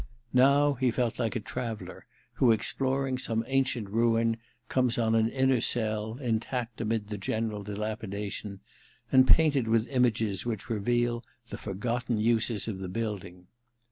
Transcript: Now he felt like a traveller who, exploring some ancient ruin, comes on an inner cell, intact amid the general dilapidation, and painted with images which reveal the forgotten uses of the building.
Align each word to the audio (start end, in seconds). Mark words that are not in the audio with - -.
Now 0.33 0.73
he 0.73 0.89
felt 0.89 1.19
like 1.19 1.35
a 1.35 1.39
traveller 1.39 2.07
who, 2.33 2.51
exploring 2.51 3.19
some 3.19 3.43
ancient 3.45 3.87
ruin, 3.87 4.37
comes 4.67 4.97
on 4.97 5.13
an 5.13 5.29
inner 5.29 5.61
cell, 5.61 6.17
intact 6.19 6.81
amid 6.81 7.09
the 7.09 7.19
general 7.19 7.61
dilapidation, 7.61 8.61
and 9.11 9.27
painted 9.27 9.67
with 9.67 9.87
images 9.89 10.43
which 10.43 10.71
reveal 10.71 11.23
the 11.49 11.57
forgotten 11.59 12.17
uses 12.17 12.67
of 12.67 12.79
the 12.79 12.89
building. 12.89 13.45